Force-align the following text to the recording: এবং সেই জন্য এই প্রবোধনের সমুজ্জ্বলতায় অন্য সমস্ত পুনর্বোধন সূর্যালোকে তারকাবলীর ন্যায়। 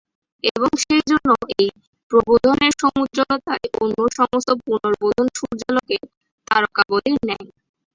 এবং 0.49 0.69
সেই 0.83 1.03
জন্য 1.09 1.29
এই 1.57 1.69
প্রবোধনের 2.11 2.73
সমুজ্জ্বলতায় 2.81 3.67
অন্য 3.81 3.97
সমস্ত 4.17 4.49
পুনর্বোধন 4.63 5.27
সূর্যালোকে 5.37 5.97
তারকাবলীর 6.47 7.17
ন্যায়। 7.21 7.47